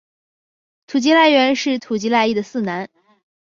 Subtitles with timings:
[0.87, 2.89] 土岐赖元是土岐赖艺的四男。